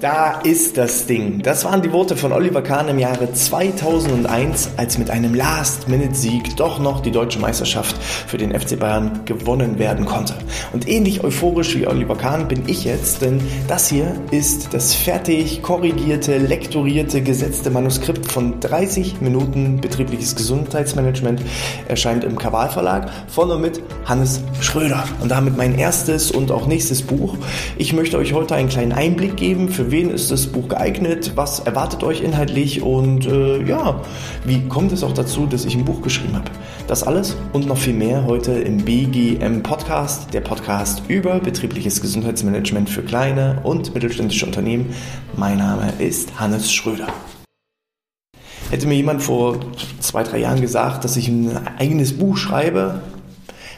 [0.00, 1.42] Da ist das Ding.
[1.42, 6.78] Das waren die Worte von Oliver Kahn im Jahre 2001, als mit einem Last-Minute-Sieg doch
[6.78, 10.36] noch die deutsche Meisterschaft für den FC Bayern gewonnen werden konnte.
[10.72, 15.60] Und ähnlich euphorisch wie Oliver Kahn bin ich jetzt, denn das hier ist das fertig
[15.60, 21.42] korrigierte, lektorierte, gesetzte Manuskript von 30 Minuten betriebliches Gesundheitsmanagement,
[21.88, 25.04] erscheint im Kabal Verlag von und mit Hannes Schröder.
[25.20, 27.36] Und damit mein erstes und auch nächstes Buch.
[27.76, 31.60] Ich möchte euch heute einen kleinen Einblick geben, für wen ist das Buch geeignet, was
[31.60, 34.00] erwartet euch inhaltlich und äh, ja,
[34.44, 36.50] wie kommt es auch dazu, dass ich ein Buch geschrieben habe.
[36.86, 42.88] Das alles und noch viel mehr heute im BGM Podcast, der Podcast über betriebliches Gesundheitsmanagement
[42.88, 44.94] für kleine und mittelständische Unternehmen.
[45.36, 47.08] Mein Name ist Hannes Schröder.
[48.70, 49.58] Hätte mir jemand vor
[49.98, 53.00] zwei, drei Jahren gesagt, dass ich ein eigenes Buch schreibe,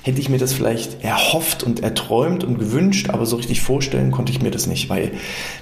[0.02, 4.32] hätte ich mir das vielleicht erhofft und erträumt und gewünscht, aber so richtig vorstellen konnte
[4.32, 5.12] ich mir das nicht, weil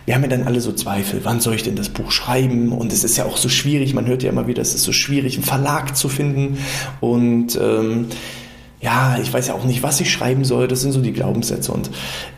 [0.07, 2.73] wir haben ja dann alle so Zweifel, wann soll ich denn das Buch schreiben?
[2.73, 4.93] Und es ist ja auch so schwierig, man hört ja immer wieder, es ist so
[4.93, 6.59] schwierig, einen Verlag zu finden
[7.01, 8.07] und ähm,
[8.81, 10.67] ja, ich weiß ja auch nicht, was ich schreiben soll.
[10.67, 11.71] Das sind so die Glaubenssätze.
[11.71, 11.91] Und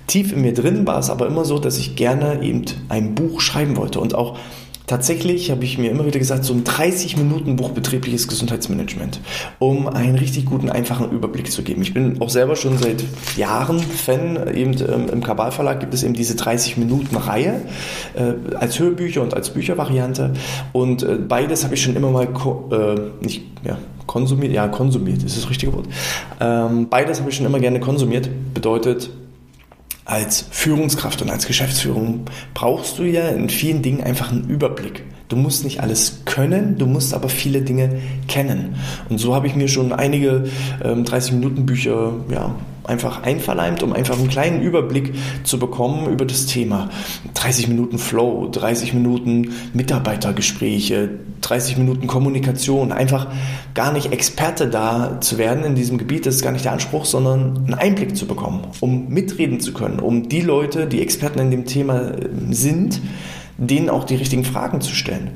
[0.08, 3.40] tief in mir drin war es aber immer so, dass ich gerne eben ein Buch
[3.40, 4.38] schreiben wollte und auch
[4.92, 9.20] Tatsächlich habe ich mir immer wieder gesagt, so ein 30-Minuten-Buch betriebliches Gesundheitsmanagement,
[9.58, 11.80] um einen richtig guten, einfachen Überblick zu geben.
[11.80, 13.02] Ich bin auch selber schon seit
[13.38, 14.54] Jahren Fan.
[14.54, 17.62] Eben ähm, im Kabal Verlag gibt es eben diese 30-Minuten-Reihe
[18.12, 20.34] äh, als Hörbücher und als Büchervariante.
[20.72, 24.52] Und äh, beides habe ich schon immer mal äh, nicht ja, konsumiert.
[24.52, 25.86] Ja, konsumiert ist das richtige Wort.
[26.38, 28.28] Ähm, beides habe ich schon immer gerne konsumiert.
[28.52, 29.08] Bedeutet,
[30.04, 35.04] als Führungskraft und als Geschäftsführung brauchst du ja in vielen Dingen einfach einen Überblick.
[35.28, 38.74] Du musst nicht alles können, du musst aber viele Dinge kennen.
[39.08, 40.44] Und so habe ich mir schon einige
[40.84, 46.90] ähm, 30-Minuten-Bücher ja, einfach einverleimt, um einfach einen kleinen Überblick zu bekommen über das Thema.
[47.34, 52.92] 30 Minuten Flow, 30 Minuten Mitarbeitergespräche, 30 Minuten Kommunikation.
[52.92, 53.28] Einfach
[53.74, 57.04] gar nicht Experte da zu werden in diesem Gebiet, das ist gar nicht der Anspruch,
[57.04, 61.50] sondern einen Einblick zu bekommen, um mitreden zu können, um die Leute, die Experten in
[61.50, 63.00] dem Thema äh, sind,
[63.58, 65.32] denen auch die richtigen Fragen zu stellen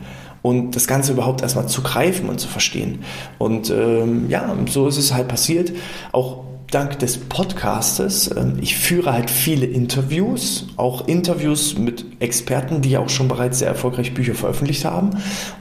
[0.46, 3.00] und das Ganze überhaupt erstmal zu greifen und zu verstehen.
[3.38, 5.72] Und ähm, ja, so ist es halt passiert.
[6.12, 8.30] Auch dank des Podcastes.
[8.36, 13.68] Ähm, ich führe halt viele Interviews, auch Interviews mit Experten, die auch schon bereits sehr
[13.68, 15.10] erfolgreich Bücher veröffentlicht haben.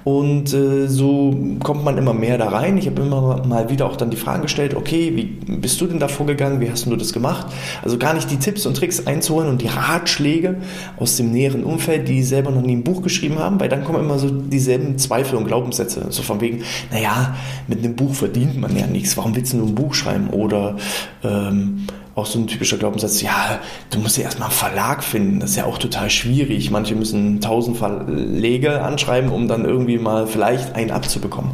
[0.04, 2.78] Und äh, so kommt man immer mehr da rein.
[2.78, 5.24] Ich habe immer mal wieder auch dann die Fragen gestellt, okay, wie
[5.56, 6.60] bist du denn da vorgegangen?
[6.60, 7.48] Wie hast du das gemacht?
[7.84, 10.58] Also gar nicht die Tipps und Tricks einzuholen und die Ratschläge
[10.98, 14.00] aus dem näheren Umfeld, die selber noch nie ein Buch geschrieben haben, weil dann kommen
[14.00, 16.08] immer so dieselben Zweifel und Glaubenssätze.
[16.10, 17.36] So von wegen, naja,
[17.68, 19.18] mit einem Buch verdient man ja nichts.
[19.18, 20.30] Warum willst du nur ein Buch schreiben?
[20.30, 20.78] Oder
[21.24, 23.60] ähm, auch so ein typischer Glaubenssatz, ja,
[23.90, 26.72] du musst ja erstmal einen Verlag finden, das ist ja auch total schwierig.
[26.72, 31.52] Manche müssen tausend Verlege anschreiben, um dann irgendwie mal vielleicht einen abzubekommen.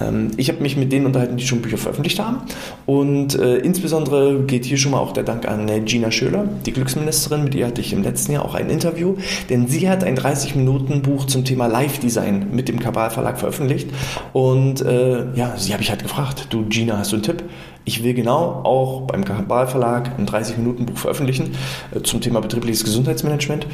[0.00, 2.38] Ähm, ich habe mich mit denen unterhalten, die schon Bücher veröffentlicht haben
[2.84, 6.72] und äh, insbesondere geht hier schon mal auch der Dank an äh, Gina Schöler, die
[6.72, 9.14] Glücksministerin, mit ihr hatte ich im letzten Jahr auch ein Interview,
[9.50, 13.88] denn sie hat ein 30-Minuten-Buch zum Thema Live-Design mit dem Kabal Verlag veröffentlicht
[14.32, 17.44] und äh, ja, sie habe ich halt gefragt, du Gina, hast du einen Tipp?
[17.84, 21.54] Ich will genau auch beim Kabal Verlag ein 30-Minuten-Buch veröffentlichen
[21.94, 23.66] äh, zum Thema betriebliches Gesundheitsmanagement.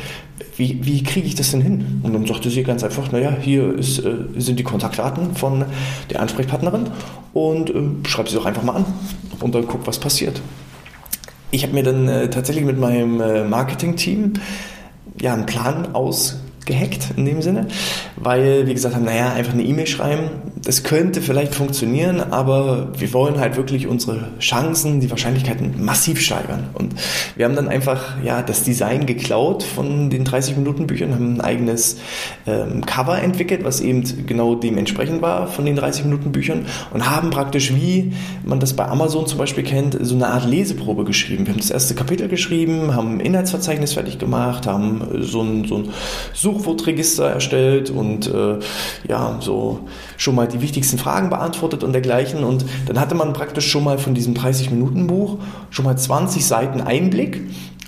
[0.56, 2.01] Wie, wie kriege ich das denn hin?
[2.03, 5.65] Und dann sagte sie ganz einfach, naja, hier ist, äh, sind die Kontaktdaten von
[6.11, 6.89] der Ansprechpartnerin
[7.33, 8.84] und äh, schreib sie doch einfach mal an
[9.41, 10.41] und dann guck, was passiert.
[11.51, 14.35] Ich habe mir dann äh, tatsächlich mit meinem Marketing-Team
[15.21, 17.67] ja, einen Plan aus gehackt in dem Sinne,
[18.17, 20.31] weil wir gesagt haben, naja, einfach eine E-Mail schreiben,
[20.65, 26.69] das könnte vielleicht funktionieren, aber wir wollen halt wirklich unsere Chancen, die Wahrscheinlichkeiten massiv steigern.
[26.75, 26.95] Und
[27.37, 31.41] wir haben dann einfach ja das Design geklaut von den 30 Minuten Büchern, haben ein
[31.41, 31.99] eigenes
[32.47, 37.31] ähm, Cover entwickelt, was eben genau dementsprechend war von den 30 Minuten Büchern und haben
[37.31, 38.12] praktisch, wie
[38.45, 41.47] man das bei Amazon zum Beispiel kennt, so eine Art Leseprobe geschrieben.
[41.47, 45.79] Wir haben das erste Kapitel geschrieben, haben ein Inhaltsverzeichnis fertig gemacht, haben so ein, so
[45.79, 45.88] ein
[46.35, 48.58] Such Suchwortregister erstellt und äh,
[49.08, 49.81] ja, so
[50.16, 52.44] schon mal die wichtigsten Fragen beantwortet und dergleichen.
[52.44, 55.38] Und dann hatte man praktisch schon mal von diesem 30-Minuten-Buch
[55.70, 57.40] schon mal 20 Seiten Einblick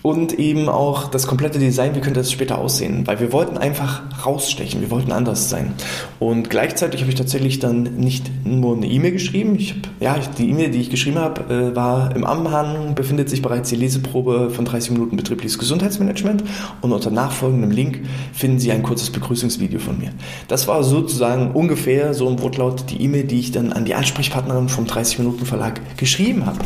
[0.02, 4.02] und eben auch das komplette Design, wie könnte das später aussehen, weil wir wollten einfach
[4.25, 5.75] rausstechen, wir wollten anders sein.
[6.19, 10.49] Und gleichzeitig habe ich tatsächlich dann nicht nur eine E-Mail geschrieben, ich habe, ja, die
[10.49, 14.64] E-Mail, die ich geschrieben habe, äh, war im Anhang befindet sich bereits die Leseprobe von
[14.64, 16.44] 30 Minuten betriebliches Gesundheitsmanagement
[16.81, 18.00] und unter nachfolgendem Link
[18.32, 20.11] finden Sie ein kurzes Begrüßungsvideo von mir.
[20.49, 24.69] Das war sozusagen ungefähr so im Wortlaut die E-Mail, die ich dann an die Ansprechpartnerin
[24.69, 26.58] vom 30 Minuten Verlag geschrieben habe.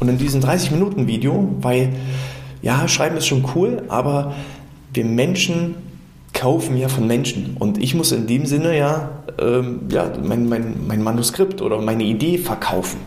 [0.00, 1.90] Und in diesem 30 Minuten Video, weil
[2.62, 4.34] ja, schreiben ist schon cool, aber
[4.92, 5.76] wir Menschen
[6.32, 7.56] kaufen ja von Menschen.
[7.58, 12.04] Und ich muss in dem Sinne ja, ähm, ja mein, mein, mein Manuskript oder meine
[12.04, 12.98] Idee verkaufen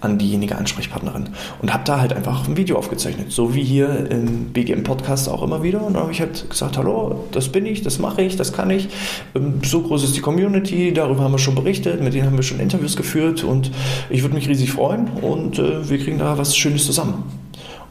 [0.00, 1.30] an diejenige Ansprechpartnerin.
[1.60, 5.42] Und habe da halt einfach ein Video aufgezeichnet, so wie hier im BGM Podcast auch
[5.42, 5.84] immer wieder.
[5.84, 8.70] Und dann habe ich halt gesagt, hallo, das bin ich, das mache ich, das kann
[8.70, 8.88] ich,
[9.34, 12.44] ähm, so groß ist die Community, darüber haben wir schon berichtet, mit denen haben wir
[12.44, 13.42] schon Interviews geführt.
[13.42, 13.72] Und
[14.08, 15.08] ich würde mich riesig freuen.
[15.20, 17.24] Und äh, wir kriegen da was Schönes zusammen.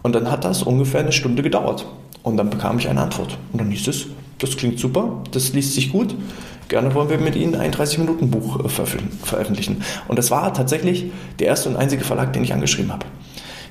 [0.03, 1.85] Und dann hat das ungefähr eine Stunde gedauert
[2.23, 4.07] und dann bekam ich eine Antwort und dann hieß es,
[4.39, 6.15] das klingt super, das liest sich gut,
[6.67, 9.83] Gerne wollen wir mit Ihnen ein 30-Minuten-Buch äh, veröffentlichen.
[10.07, 11.05] Und das war tatsächlich
[11.39, 13.05] der erste und einzige Verlag, den ich angeschrieben habe.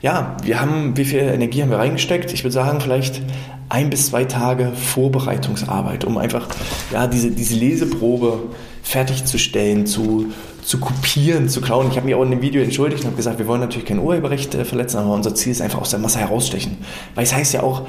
[0.03, 2.33] Ja, wir haben, wie viel Energie haben wir reingesteckt?
[2.33, 3.23] Ich würde sagen, vielleicht
[3.69, 6.47] ein bis zwei Tage Vorbereitungsarbeit, um einfach
[6.93, 8.39] ja, diese, diese Leseprobe
[8.83, 10.33] fertigzustellen, zu,
[10.63, 11.89] zu kopieren, zu klauen.
[11.91, 13.99] Ich habe mich auch in dem Video entschuldigt und habe gesagt, wir wollen natürlich kein
[13.99, 16.79] Urheberrecht äh, verletzen, aber unser Ziel ist einfach aus der Masse herausstechen.
[17.15, 17.83] Weil es heißt ja auch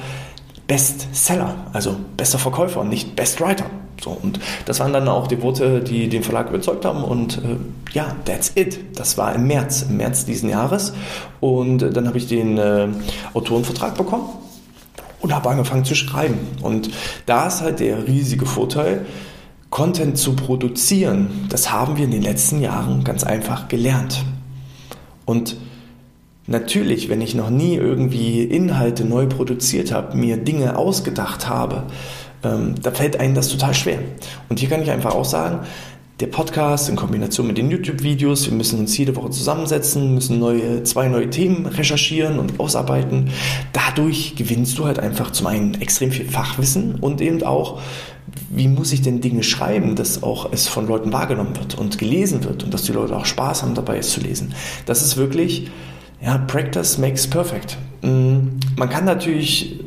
[0.65, 3.65] Bestseller, also bester Verkäufer und nicht Best Writer.
[4.03, 7.03] So, und das waren dann auch die Worte, die den Verlag überzeugt haben.
[7.03, 7.57] Und äh,
[7.93, 8.79] ja, that's it.
[8.97, 10.93] Das war im März, im März diesen Jahres.
[11.39, 12.87] Und äh, dann habe ich den äh,
[13.33, 14.29] Autorenvertrag bekommen
[15.19, 16.37] und habe angefangen zu schreiben.
[16.61, 16.91] Und
[17.25, 19.05] da ist halt der riesige Vorteil,
[19.69, 21.47] Content zu produzieren.
[21.49, 24.23] Das haben wir in den letzten Jahren ganz einfach gelernt.
[25.25, 25.57] Und
[26.45, 31.83] natürlich, wenn ich noch nie irgendwie Inhalte neu produziert habe, mir Dinge ausgedacht habe,
[32.43, 33.99] ähm, da fällt einem das total schwer.
[34.49, 35.59] Und hier kann ich einfach auch sagen,
[36.19, 40.81] der Podcast in Kombination mit den YouTube-Videos, wir müssen uns jede Woche zusammensetzen, müssen neue,
[40.83, 43.29] zwei neue Themen recherchieren und ausarbeiten.
[43.71, 47.81] Dadurch gewinnst du halt einfach zum einen extrem viel Fachwissen und eben auch,
[48.49, 52.43] wie muss ich denn Dinge schreiben, dass auch es von Leuten wahrgenommen wird und gelesen
[52.43, 54.55] wird und dass die Leute auch Spaß haben dabei, es zu lesen.
[54.87, 55.69] Das ist wirklich,
[56.19, 57.77] ja, Practice makes perfect.
[58.01, 59.81] Mm, man kann natürlich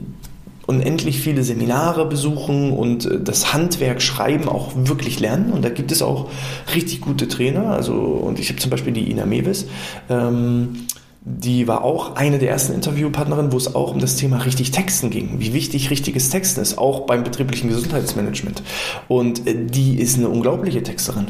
[0.70, 5.52] unendlich viele Seminare besuchen und äh, das Handwerk Schreiben auch wirklich lernen.
[5.52, 6.30] Und da gibt es auch
[6.74, 7.66] richtig gute Trainer.
[7.66, 9.66] Also, und ich habe zum Beispiel die Ina Mewis.
[10.08, 10.86] Ähm,
[11.22, 15.10] die war auch eine der ersten Interviewpartnerinnen, wo es auch um das Thema richtig Texten
[15.10, 18.62] ging, wie wichtig richtiges Texten ist, auch beim betrieblichen Gesundheitsmanagement.
[19.08, 21.26] Und äh, die ist eine unglaubliche Texterin.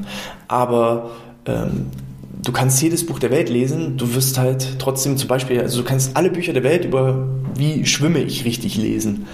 [0.48, 1.10] Aber
[1.46, 1.86] ähm,
[2.42, 5.88] du kannst jedes Buch der Welt lesen, du wirst halt trotzdem zum Beispiel, also du
[5.88, 9.26] kannst alle Bücher der Welt über wie schwimme ich richtig lesen.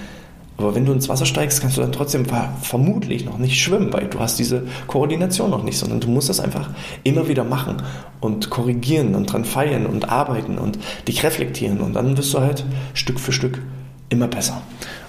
[0.59, 2.25] Aber wenn du ins Wasser steigst, kannst du dann trotzdem
[2.63, 6.41] vermutlich noch nicht schwimmen, weil du hast diese Koordination noch nicht, sondern du musst das
[6.41, 6.71] einfach
[7.05, 7.83] immer wieder machen
[8.21, 12.65] und korrigieren und dran feiern und arbeiten und dich reflektieren und dann wirst du halt
[12.95, 13.61] Stück für Stück
[14.09, 14.63] immer besser.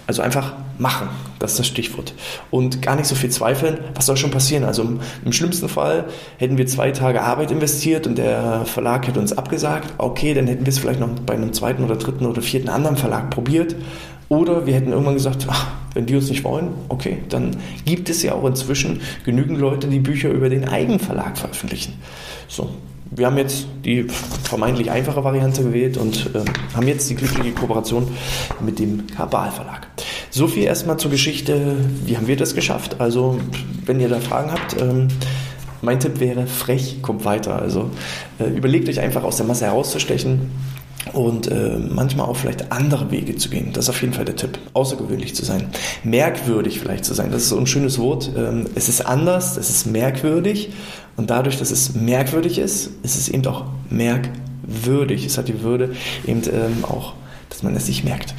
[0.07, 1.09] Also einfach machen,
[1.39, 2.13] das ist das Stichwort.
[2.49, 4.63] Und gar nicht so viel zweifeln, was soll schon passieren.
[4.63, 6.05] Also im, im, schlimmsten Fall
[6.37, 9.93] hätten wir zwei Tage Arbeit investiert und der Verlag hätte uns abgesagt.
[9.97, 12.95] Okay, dann hätten wir es vielleicht noch bei einem zweiten oder dritten oder vierten anderen
[12.95, 13.75] Verlag probiert.
[14.29, 18.23] Oder wir hätten irgendwann gesagt, ach, wenn die uns nicht wollen, okay, dann gibt es
[18.23, 21.93] ja auch inzwischen genügend Leute, die Bücher über den Eigenverlag veröffentlichen.
[22.47, 22.69] So,
[23.11, 24.05] wir haben jetzt die
[24.43, 26.39] vermeintlich einfache Variante gewählt und äh,
[26.75, 28.07] haben jetzt die glückliche Kooperation
[28.59, 29.87] mit dem Kabal Verlag.
[30.29, 32.99] So viel erstmal zur Geschichte, wie haben wir das geschafft?
[32.99, 33.39] Also,
[33.85, 35.07] wenn ihr da Fragen habt, ähm,
[35.81, 37.61] mein Tipp wäre, frech, kommt weiter.
[37.61, 37.91] Also
[38.39, 40.51] äh, überlegt euch einfach aus der Masse herauszustechen
[41.13, 43.71] und äh, manchmal auch vielleicht andere Wege zu gehen.
[43.73, 44.59] Das ist auf jeden Fall der Tipp.
[44.73, 45.69] Außergewöhnlich zu sein.
[46.03, 47.31] Merkwürdig vielleicht zu sein.
[47.31, 48.31] Das ist so ein schönes Wort.
[48.35, 50.69] Ähm, es ist anders, es ist merkwürdig.
[51.15, 55.25] Und dadurch, dass es merkwürdig ist, ist es eben auch merkwürdig.
[55.25, 57.13] Es hat die Würde eben ähm, auch,
[57.49, 58.35] dass man es sich merkt.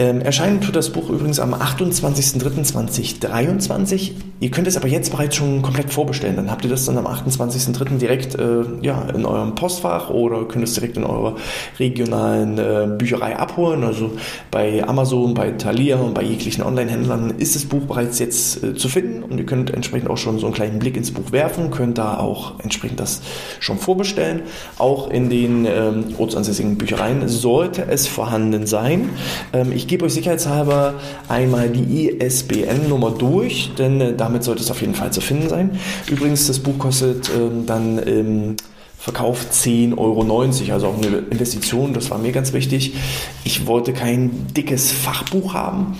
[0.00, 4.12] Ähm, erscheinen tut das Buch übrigens am 28.03.2023.
[4.40, 6.36] Ihr könnt es aber jetzt bereits schon komplett vorbestellen.
[6.36, 7.98] Dann habt ihr das dann am 28.03.
[7.98, 11.36] direkt äh, ja, in eurem Postfach oder könnt es direkt in eurer
[11.78, 13.84] regionalen äh, Bücherei abholen.
[13.84, 14.12] Also
[14.50, 18.88] bei Amazon, bei Thalia und bei jeglichen Online-Händlern ist das Buch bereits jetzt äh, zu
[18.88, 21.98] finden und ihr könnt entsprechend auch schon so einen kleinen Blick ins Buch werfen, könnt
[21.98, 23.20] da auch entsprechend das
[23.58, 24.44] schon vorbestellen.
[24.78, 29.10] Auch in den ähm, ortsansässigen Büchereien sollte es vorhanden sein.
[29.52, 30.94] Ähm, ich gebe euch sicherheitshalber
[31.28, 35.78] einmal die ISBN-Nummer durch, denn äh, damit sollte es auf jeden Fall zu finden sein.
[36.08, 38.56] Übrigens, das Buch kostet ähm, dann im
[38.96, 42.94] Verkauf 10,90 Euro, also auch eine Investition, das war mir ganz wichtig.
[43.42, 45.98] Ich wollte kein dickes Fachbuch haben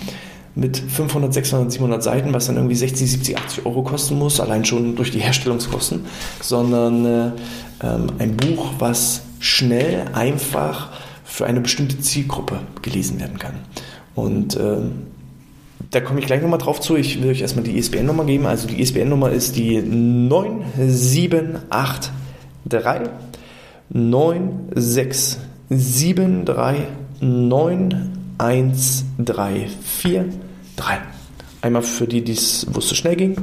[0.55, 4.63] mit 500, 600, 700 Seiten, was dann irgendwie 60, 70, 80 Euro kosten muss, allein
[4.63, 6.05] schon durch die Herstellungskosten,
[6.41, 7.31] sondern äh,
[7.83, 10.89] ähm, ein Buch, was schnell, einfach
[11.31, 13.53] für eine bestimmte Zielgruppe gelesen werden kann.
[14.15, 15.03] Und ähm,
[15.89, 16.97] da komme ich gleich nochmal drauf zu.
[16.97, 18.45] Ich will euch erstmal die ISBN-Nummer geben.
[18.45, 22.11] Also die ISBN-Nummer ist die 9783
[23.93, 25.39] 9673
[27.21, 29.05] 9134
[31.61, 33.37] Einmal für die, wo es so schnell ging.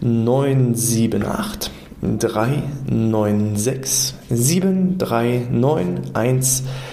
[0.00, 1.70] 978
[2.02, 6.89] 396 739 1343.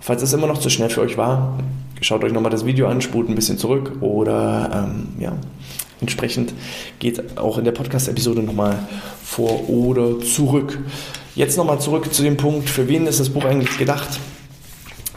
[0.00, 1.58] Falls es immer noch zu schnell für euch war,
[2.00, 5.36] schaut euch nochmal das Video an, spult ein bisschen zurück oder ähm, ja,
[6.00, 6.52] entsprechend
[6.98, 8.78] geht auch in der Podcast-Episode nochmal
[9.22, 10.78] vor oder zurück.
[11.34, 14.18] Jetzt nochmal zurück zu dem Punkt, für wen ist das Buch eigentlich gedacht?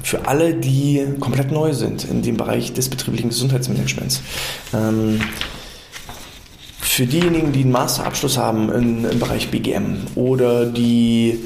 [0.03, 4.21] Für alle, die komplett neu sind in dem Bereich des betrieblichen Gesundheitsmanagements.
[4.73, 5.21] Ähm,
[6.81, 11.39] für diejenigen, die einen Masterabschluss haben in, im Bereich BGM oder die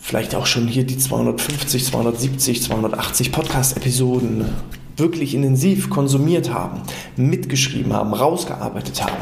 [0.00, 4.46] vielleicht auch schon hier die 250, 270, 280 Podcast-Episoden
[4.96, 6.82] wirklich intensiv konsumiert haben,
[7.16, 9.16] mitgeschrieben haben, rausgearbeitet haben.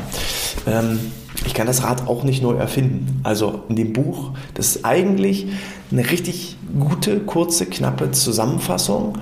[0.67, 0.99] Ähm,
[1.45, 3.21] ich kann das Rad auch nicht neu erfinden.
[3.23, 5.49] Also in dem Buch, das ist eigentlich
[5.91, 9.19] eine richtig gute, kurze, knappe Zusammenfassung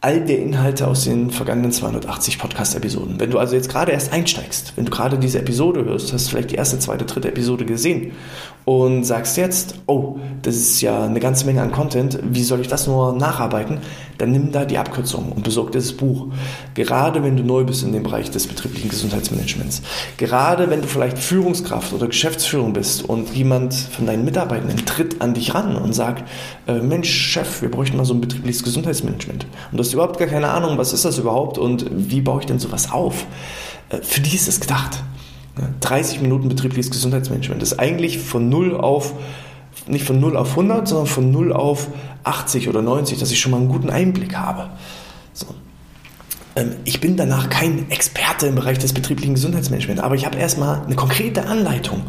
[0.00, 3.18] all der Inhalte aus den vergangenen 280 Podcast-Episoden.
[3.18, 6.52] Wenn du also jetzt gerade erst einsteigst, wenn du gerade diese Episode hörst, hast vielleicht
[6.52, 8.12] die erste, zweite, dritte Episode gesehen
[8.64, 12.68] und sagst jetzt, oh, das ist ja eine ganze Menge an Content, wie soll ich
[12.68, 13.78] das nur nacharbeiten?
[14.18, 16.26] Dann nimm da die Abkürzung und besorg dieses Buch.
[16.74, 19.80] Gerade wenn du neu bist in dem Bereich des betrieblichen Gesundheitsmanagements.
[20.18, 25.34] Gerade wenn du vielleicht Führungskraft oder Geschäftsführung bist und jemand von deinen Mitarbeitenden tritt an
[25.34, 26.28] dich ran und sagt,
[26.66, 29.46] äh, Mensch, Chef, wir bräuchten mal so ein betriebliches Gesundheitsmanagement.
[29.72, 32.46] Und das hast überhaupt gar keine Ahnung, was ist das überhaupt und wie baue ich
[32.46, 33.26] denn sowas auf?
[33.88, 35.02] Äh, für die ist es gedacht.
[35.80, 39.14] 30 Minuten betriebliches Gesundheitsmanagement ist eigentlich von 0 auf,
[39.88, 41.88] nicht von 0 auf 100, sondern von 0 auf
[42.22, 44.70] 80 oder 90, dass ich schon mal einen guten Einblick habe.
[45.32, 45.46] So.
[46.54, 50.84] Ähm, ich bin danach kein Experte im Bereich des betrieblichen Gesundheitsmanagements, aber ich habe erstmal
[50.84, 52.02] eine konkrete Anleitung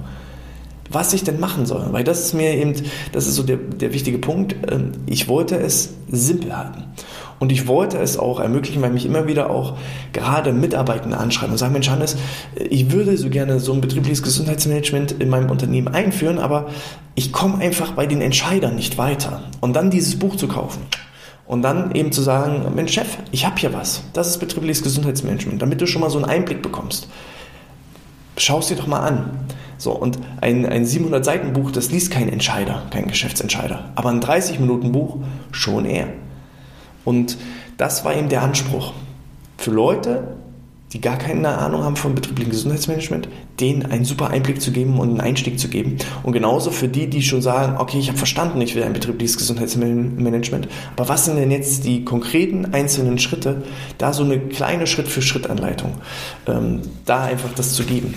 [0.92, 1.88] was ich denn machen soll.
[1.92, 2.74] Weil das ist mir eben,
[3.12, 4.56] das ist so der, der wichtige Punkt.
[4.72, 6.84] Ähm, ich wollte es simpel halten.
[7.40, 9.78] Und ich wollte es auch ermöglichen, weil mich immer wieder auch
[10.12, 12.18] gerade Mitarbeitende anschreiben und sagen, Mensch Hannes,
[12.56, 16.68] ich würde so gerne so ein betriebliches Gesundheitsmanagement in meinem Unternehmen einführen, aber
[17.16, 19.44] ich komme einfach bei den Entscheidern nicht weiter.
[19.62, 20.82] Und dann dieses Buch zu kaufen.
[21.48, 24.04] Und dann eben zu sagen, Mensch Chef, ich habe hier was.
[24.14, 27.10] Das ist betriebliches Gesundheitsmanagement, damit du schon mal so einen Einblick bekommst.
[28.38, 29.32] Schau es dir doch mal an.
[29.78, 33.92] So, und ein, ein 700-Seiten-Buch, das liest kein Entscheider, kein Geschäftsentscheider.
[33.96, 35.18] Aber ein 30-Minuten-Buch
[35.52, 36.10] schon eher.
[37.06, 37.38] Und
[37.78, 38.94] das war eben der Anspruch.
[39.58, 40.36] Für Leute,
[40.94, 43.30] die gar keine Ahnung haben vom betrieblichen Gesundheitsmanagement,
[43.60, 45.98] denen einen super Einblick zu geben und einen Einstieg zu geben.
[46.24, 49.38] Und genauso für die, die schon sagen, okay, ich habe verstanden, ich will ein betriebliches
[49.38, 53.64] Gesundheitsmanagement, aber was sind denn jetzt die konkreten einzelnen Schritte,
[53.98, 55.94] da so eine kleine Schritt-für-Schritt-Anleitung,
[56.48, 58.16] ähm, da einfach das zu geben.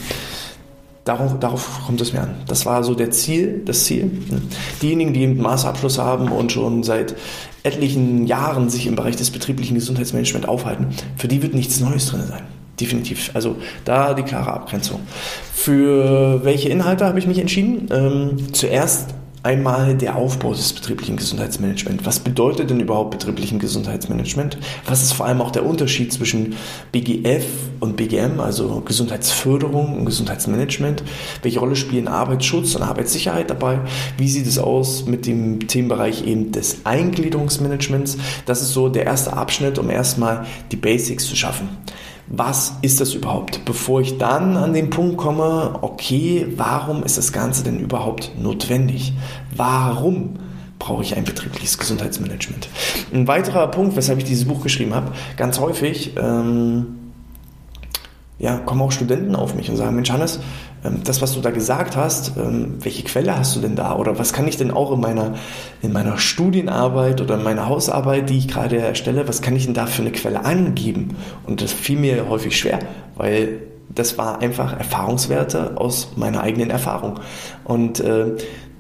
[1.05, 2.37] Darauf, darauf, kommt es mir an.
[2.47, 4.09] Das war so der Ziel, das Ziel.
[4.81, 7.17] Diejenigen, die einen Masterabschluss haben und schon seit
[7.63, 12.23] etlichen Jahren sich im Bereich des betrieblichen Gesundheitsmanagements aufhalten, für die wird nichts Neues drin
[12.29, 12.43] sein.
[12.81, 13.31] Definitiv.
[13.35, 15.01] Also da die klare Abgrenzung.
[15.55, 17.89] Für welche Inhalte habe ich mich entschieden?
[17.93, 19.11] Ähm, zuerst
[19.45, 22.07] Einmal der Aufbau des betrieblichen Gesundheitsmanagements.
[22.07, 24.57] Was bedeutet denn überhaupt betrieblichen Gesundheitsmanagement?
[24.87, 26.55] Was ist vor allem auch der Unterschied zwischen
[26.93, 27.45] BGF
[27.81, 31.03] und BGM, also Gesundheitsförderung und Gesundheitsmanagement?
[31.43, 33.81] Welche Rolle spielen Arbeitsschutz und Arbeitssicherheit dabei?
[34.17, 38.19] Wie sieht es aus mit dem Themenbereich eben des Eingliederungsmanagements?
[38.47, 41.69] Das ist so der erste Abschnitt, um erstmal die Basics zu schaffen
[42.33, 43.65] was ist das überhaupt?
[43.67, 49.13] Bevor ich dann an den Punkt komme, okay, warum ist das Ganze denn überhaupt notwendig?
[49.55, 50.39] Warum?
[50.79, 52.69] brauche ich ein betriebliches Gesundheitsmanagement.
[53.15, 56.99] Ein weiterer Punkt, weshalb ich dieses Buch geschrieben habe, ganz häufig ähm,
[58.43, 60.41] ja, kommen auch Studenten auf mich und sagen, Mensch Hannes,
[60.85, 63.97] ähm, das, was du da gesagt hast, ähm, welche Quelle hast du denn da?
[63.97, 65.35] Oder was kann ich denn auch in meiner,
[65.81, 69.75] in meiner Studienarbeit oder in meiner Hausarbeit, die ich gerade erstelle, was kann ich denn
[69.75, 71.17] da für eine Quelle angeben?
[71.47, 72.81] Und das fiel mir häufig schwer,
[73.15, 73.61] weil
[73.95, 77.21] das war einfach Erfahrungswerte aus meiner eigenen Erfahrung.
[77.63, 78.33] Und äh,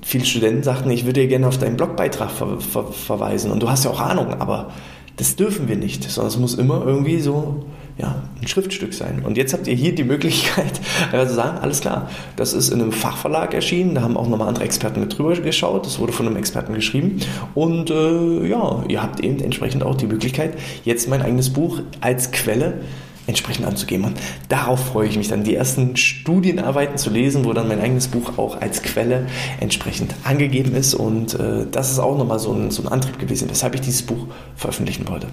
[0.02, 3.52] viele Studenten sagten, ich würde dir gerne auf deinen Blogbeitrag ver ver verweisen.
[3.52, 4.72] Und du hast ja auch Ahnung, aber
[5.18, 7.64] das dürfen wir nicht, sondern es muss immer irgendwie so
[7.98, 9.22] ja, ein Schriftstück sein.
[9.24, 10.80] Und jetzt habt ihr hier die Möglichkeit
[11.12, 14.48] äh, zu sagen, alles klar, das ist in einem Fachverlag erschienen, da haben auch nochmal
[14.48, 17.18] andere Experten mit drüber geschaut, das wurde von einem Experten geschrieben
[17.54, 22.32] und äh, ja, ihr habt eben entsprechend auch die Möglichkeit, jetzt mein eigenes Buch als
[22.32, 22.80] Quelle
[23.26, 24.04] entsprechend anzugeben.
[24.04, 28.08] Und darauf freue ich mich dann, die ersten Studienarbeiten zu lesen, wo dann mein eigenes
[28.08, 29.26] Buch auch als Quelle
[29.60, 30.94] entsprechend angegeben ist.
[30.94, 34.02] Und äh, das ist auch nochmal so ein, so ein Antrieb gewesen, weshalb ich dieses
[34.02, 34.26] Buch
[34.56, 35.28] veröffentlichen wollte.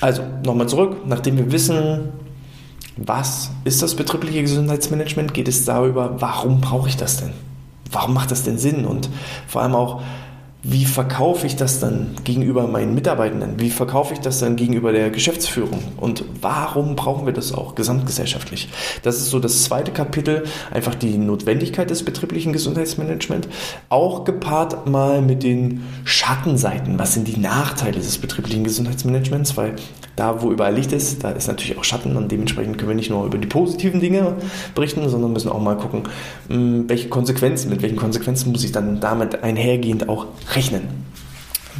[0.00, 2.10] Also nochmal zurück, nachdem wir wissen,
[2.96, 7.30] was ist das betriebliche Gesundheitsmanagement, geht es darüber, warum brauche ich das denn?
[7.92, 8.84] Warum macht das denn Sinn?
[8.84, 9.08] Und
[9.46, 10.02] vor allem auch,
[10.64, 13.60] wie verkaufe ich das dann gegenüber meinen Mitarbeitenden?
[13.60, 15.78] Wie verkaufe ich das dann gegenüber der Geschäftsführung?
[15.96, 18.68] Und warum brauchen wir das auch gesamtgesellschaftlich?
[19.02, 23.48] Das ist so das zweite Kapitel, einfach die Notwendigkeit des betrieblichen Gesundheitsmanagements,
[23.88, 26.98] auch gepaart mal mit den Schattenseiten.
[26.98, 29.56] Was sind die Nachteile des betrieblichen Gesundheitsmanagements?
[29.56, 29.76] Weil
[30.18, 33.10] da, wo überall Licht ist, da ist natürlich auch Schatten und dementsprechend können wir nicht
[33.10, 34.34] nur über die positiven Dinge
[34.74, 36.02] berichten, sondern müssen auch mal gucken,
[36.48, 41.08] hm, welche Konsequenzen, mit welchen Konsequenzen muss ich dann damit einhergehend auch rechnen.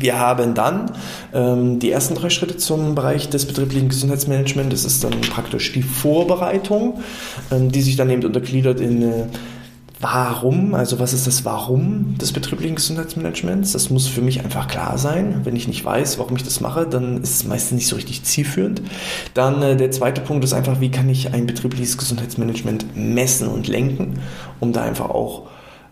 [0.01, 0.93] Wir haben dann
[1.35, 4.71] ähm, die ersten drei Schritte zum Bereich des betrieblichen Gesundheitsmanagements.
[4.71, 7.03] Das ist dann praktisch die Vorbereitung,
[7.51, 9.25] ähm, die sich dann eben untergliedert in äh,
[10.01, 13.73] Warum, also was ist das Warum des betrieblichen Gesundheitsmanagements?
[13.73, 15.41] Das muss für mich einfach klar sein.
[15.43, 18.23] Wenn ich nicht weiß, warum ich das mache, dann ist es meistens nicht so richtig
[18.23, 18.81] zielführend.
[19.35, 23.67] Dann äh, der zweite Punkt ist einfach, wie kann ich ein betriebliches Gesundheitsmanagement messen und
[23.67, 24.21] lenken,
[24.61, 25.49] um da einfach auch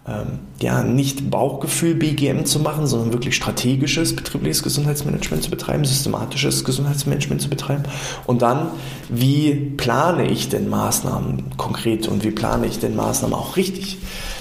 [0.09, 6.65] ähm, ja, nicht Bauchgefühl BGM zu machen, sondern wirklich strategisches betriebliches Gesundheitsmanagement zu betreiben, systematisches
[6.65, 7.83] Gesundheitsmanagement zu betreiben.
[8.25, 8.69] Und dann,
[9.09, 13.99] wie plane ich denn Maßnahmen konkret und wie plane ich denn Maßnahmen auch richtig?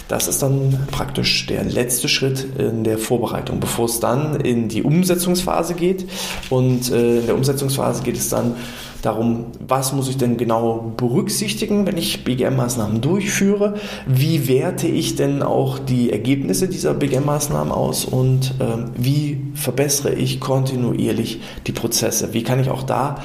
[0.07, 4.83] Das ist dann praktisch der letzte Schritt in der Vorbereitung, bevor es dann in die
[4.83, 6.05] Umsetzungsphase geht.
[6.50, 8.55] Und äh, in der Umsetzungsphase geht es dann
[9.01, 13.75] darum, was muss ich denn genau berücksichtigen, wenn ich BGM-Maßnahmen durchführe,
[14.07, 18.05] wie werte ich denn auch die Ergebnisse dieser BGM-Maßnahmen aus?
[18.05, 23.17] Und äh, wie verbessere ich kontinuierlich die Prozesse, wie kann ich auch da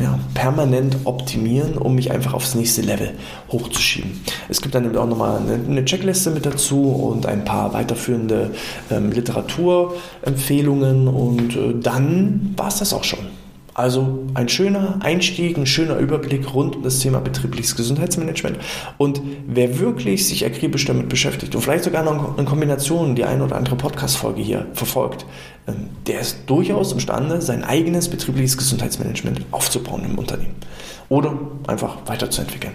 [0.00, 3.14] ja, permanent optimieren, um mich einfach aufs nächste Level
[3.50, 4.20] hochzuschieben.
[4.48, 8.52] Es gibt dann auch nochmal eine, Checkliste mit dazu und ein paar weiterführende
[8.90, 13.20] ähm, Literaturempfehlungen und äh, dann war es das auch schon.
[13.78, 18.58] Also ein schöner Einstieg, ein schöner Überblick rund um das Thema betriebliches Gesundheitsmanagement.
[18.98, 23.40] Und wer wirklich sich akribisch damit beschäftigt und vielleicht sogar noch in Kombination die ein
[23.40, 25.26] oder andere Podcast-Folge hier verfolgt,
[26.06, 30.56] der ist durchaus imstande, sein eigenes betriebliches Gesundheitsmanagement aufzubauen im Unternehmen
[31.08, 32.74] oder einfach weiterzuentwickeln.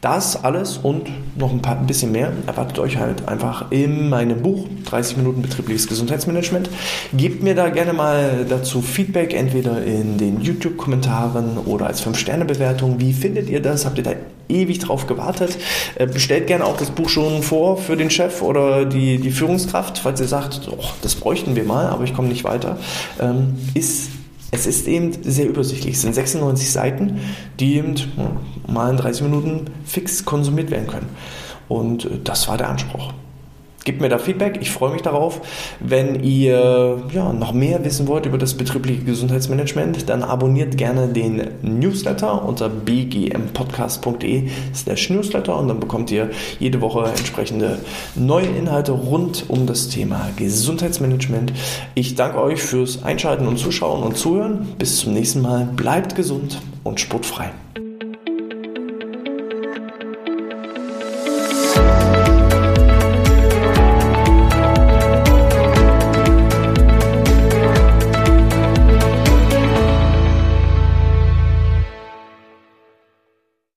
[0.00, 4.42] Das alles und noch ein, paar, ein bisschen mehr erwartet euch halt einfach in meinem
[4.42, 6.70] Buch 30 Minuten betriebliches Gesundheitsmanagement.
[7.14, 13.00] Gebt mir da gerne mal dazu Feedback, entweder in den YouTube-Kommentaren oder als 5-Sterne-Bewertung.
[13.00, 13.84] Wie findet ihr das?
[13.86, 14.12] Habt ihr da
[14.48, 15.56] ewig drauf gewartet?
[15.96, 19.98] Äh, bestellt gerne auch das Buch schon vor für den Chef oder die, die Führungskraft,
[19.98, 22.78] falls ihr sagt, oh, das bräuchten wir mal, aber ich komme nicht weiter.
[23.20, 24.10] Ähm, ist
[24.54, 25.96] es ist eben sehr übersichtlich.
[25.96, 27.20] Es sind 96 Seiten,
[27.58, 27.96] die eben
[28.68, 31.08] mal in 30 Minuten fix konsumiert werden können.
[31.68, 33.12] Und äh, das war der Anspruch.
[33.84, 35.42] Gebt mir da Feedback, ich freue mich darauf.
[35.78, 41.42] Wenn ihr ja, noch mehr wissen wollt über das betriebliche Gesundheitsmanagement, dann abonniert gerne den
[41.60, 47.78] Newsletter unter bgmpodcast.de slash Newsletter und dann bekommt ihr jede Woche entsprechende
[48.14, 51.52] neue Inhalte rund um das Thema Gesundheitsmanagement.
[51.94, 54.66] Ich danke euch fürs Einschalten und Zuschauen und Zuhören.
[54.78, 55.68] Bis zum nächsten Mal.
[55.76, 57.52] Bleibt gesund und sportfrei.